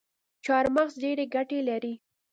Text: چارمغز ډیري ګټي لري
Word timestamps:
چارمغز 0.45 0.93
ډیري 1.03 1.25
ګټي 1.35 1.59
لري 1.69 1.93